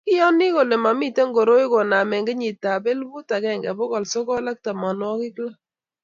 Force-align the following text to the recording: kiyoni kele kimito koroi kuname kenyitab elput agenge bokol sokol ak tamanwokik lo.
kiyoni 0.07 0.47
kele 0.55 0.75
kimito 0.83 1.21
koroi 1.35 1.65
kuname 1.71 2.15
kenyitab 2.27 2.83
elput 2.91 3.27
agenge 3.35 3.69
bokol 3.77 4.03
sokol 4.13 4.45
ak 4.51 4.57
tamanwokik 4.65 5.35
lo. 5.43 5.49